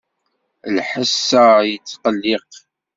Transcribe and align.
Lḥess-a 0.75 1.45
yettqelliq. 1.71 2.51